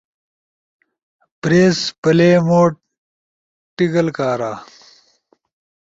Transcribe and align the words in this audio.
پریس 1.41 1.77
پلے 2.01 2.31
موڈ 2.47 2.71
ٹگل 3.75 4.07
کارا 4.17 4.53